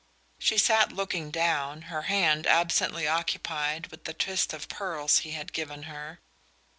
She 0.39 0.57
sat 0.57 0.91
looking 0.91 1.29
down, 1.29 1.83
her 1.83 2.01
hand 2.01 2.47
absently 2.47 3.07
occupied 3.07 3.91
with 3.91 4.05
the 4.05 4.15
twist 4.15 4.51
of 4.51 4.67
pearls 4.67 5.19
he 5.19 5.33
had 5.33 5.53
given 5.53 5.83
her. 5.83 6.17